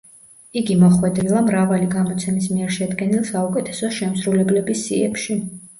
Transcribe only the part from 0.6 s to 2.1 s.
იგი მოხვედრილა მრავალი